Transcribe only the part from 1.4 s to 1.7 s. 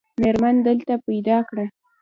کړه.